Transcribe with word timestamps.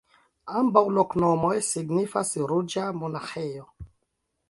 Ambaŭ 0.61 0.81
loknomoj 0.95 1.53
signifas: 1.69 2.35
ruĝa 2.53 2.89
monaĥejo. 3.03 3.73